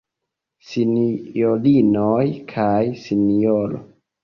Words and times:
Sinjorinoj 0.69 2.25
kaj 2.55 2.73
Sinjoro. 3.05 3.87